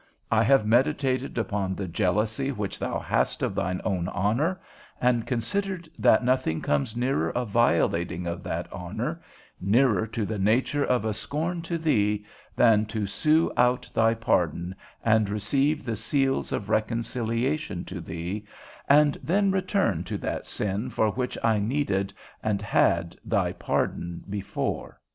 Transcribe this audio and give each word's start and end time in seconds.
I 0.31 0.41
have 0.41 0.65
meditated 0.65 1.37
upon 1.37 1.75
the 1.75 1.87
jealousy 1.87 2.51
which 2.51 2.79
thou 2.79 2.97
hast 2.97 3.43
of 3.43 3.53
thine 3.53 3.81
own 3.83 4.07
honour, 4.09 4.59
and 4.99 5.27
considered 5.27 5.87
that 5.99 6.23
nothing 6.23 6.59
comes 6.59 6.97
nearer 6.97 7.29
a 7.35 7.45
violating 7.45 8.25
of 8.25 8.41
that 8.41 8.65
honour, 8.73 9.21
nearer 9.59 10.07
to 10.07 10.25
the 10.25 10.39
nature 10.39 10.83
of 10.83 11.05
a 11.05 11.13
scorn 11.13 11.61
to 11.61 11.77
thee, 11.77 12.25
than 12.55 12.87
to 12.87 13.05
sue 13.05 13.51
out 13.55 13.91
thy 13.93 14.15
pardon, 14.15 14.73
and 15.05 15.29
receive 15.29 15.85
the 15.85 15.95
seals 15.95 16.51
of 16.51 16.67
reconciliation 16.67 17.85
to 17.85 18.01
thee, 18.01 18.47
and 18.89 19.19
then 19.21 19.51
return 19.51 20.03
to 20.05 20.17
that 20.17 20.47
sin 20.47 20.89
for 20.89 21.11
which 21.11 21.37
I 21.43 21.59
needed 21.59 22.11
and 22.41 22.59
had 22.59 23.15
thy 23.23 23.51
pardon 23.51 24.23
before. 24.27 24.99